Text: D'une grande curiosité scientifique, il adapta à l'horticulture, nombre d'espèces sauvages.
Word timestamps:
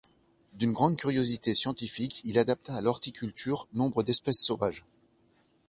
D'une 0.55 0.71
grande 0.73 0.97
curiosité 0.97 1.53
scientifique, 1.53 2.21
il 2.23 2.39
adapta 2.39 2.73
à 2.73 2.81
l'horticulture, 2.81 3.67
nombre 3.73 4.01
d'espèces 4.01 4.43
sauvages. 4.43 4.83